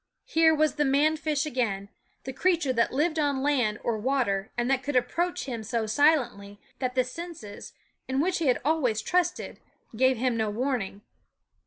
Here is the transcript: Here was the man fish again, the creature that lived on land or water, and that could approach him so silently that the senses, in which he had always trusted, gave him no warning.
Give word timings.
Here 0.25 0.55
was 0.55 0.77
the 0.77 0.83
man 0.83 1.15
fish 1.15 1.45
again, 1.45 1.89
the 2.23 2.33
creature 2.33 2.73
that 2.73 2.91
lived 2.91 3.19
on 3.19 3.43
land 3.43 3.77
or 3.83 3.99
water, 3.99 4.51
and 4.57 4.67
that 4.67 4.81
could 4.81 4.95
approach 4.95 5.43
him 5.45 5.61
so 5.61 5.85
silently 5.85 6.59
that 6.79 6.95
the 6.95 7.03
senses, 7.03 7.73
in 8.07 8.19
which 8.19 8.39
he 8.39 8.47
had 8.47 8.59
always 8.65 8.99
trusted, 9.03 9.59
gave 9.95 10.17
him 10.17 10.35
no 10.35 10.49
warning. 10.49 11.03